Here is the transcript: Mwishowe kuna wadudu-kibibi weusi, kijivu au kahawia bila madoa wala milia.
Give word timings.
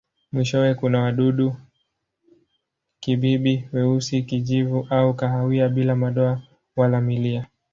Mwishowe 0.31 0.75
kuna 0.75 1.01
wadudu-kibibi 1.01 3.69
weusi, 3.73 4.23
kijivu 4.23 4.87
au 4.89 5.13
kahawia 5.13 5.69
bila 5.69 5.95
madoa 5.95 6.41
wala 6.75 7.01
milia. 7.01 7.47